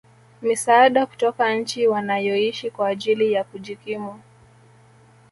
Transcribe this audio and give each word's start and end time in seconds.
misaada 0.41 1.05
kutoka 1.05 1.53
nchi 1.55 1.87
wanayoishi 1.87 2.71
kwa 2.71 2.87
ajili 2.87 3.31
ya 3.33 3.43
kujikimu 3.43 4.19